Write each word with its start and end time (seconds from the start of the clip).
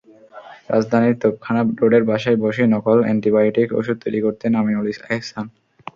রাজধানীর 0.69 1.15
তোপখানা 1.21 1.61
রোডের 1.79 2.03
বাসায় 2.09 2.37
বসেই 2.43 2.69
নকল 2.73 2.97
অ্যান্টিবায়োটিক 3.03 3.69
ওষুধ 3.79 3.97
তৈরি 4.03 4.19
করতেন 4.25 4.51
আমিনুল 4.61 4.87
এহসান। 5.07 5.45